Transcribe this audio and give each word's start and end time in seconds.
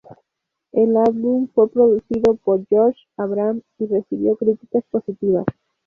El 0.71 0.97
álbum 0.97 1.47
fue 1.53 1.69
producido 1.69 2.33
por 2.37 2.65
Josh 2.71 2.97
Abraham 3.17 3.61
y 3.77 3.85
recibió 3.85 4.35
críticas 4.35 4.83
positivas. 4.89 5.45